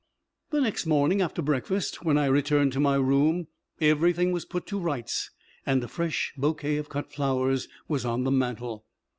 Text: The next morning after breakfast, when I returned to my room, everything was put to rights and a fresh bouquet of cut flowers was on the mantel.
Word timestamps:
The 0.49 0.61
next 0.61 0.87
morning 0.87 1.21
after 1.21 1.43
breakfast, 1.43 2.03
when 2.03 2.17
I 2.17 2.25
returned 2.25 2.73
to 2.73 2.79
my 2.79 2.95
room, 2.95 3.45
everything 3.79 4.31
was 4.31 4.45
put 4.45 4.65
to 4.65 4.79
rights 4.79 5.29
and 5.63 5.83
a 5.83 5.87
fresh 5.87 6.33
bouquet 6.35 6.77
of 6.77 6.89
cut 6.89 7.11
flowers 7.11 7.67
was 7.87 8.03
on 8.03 8.23
the 8.23 8.31
mantel. 8.31 8.87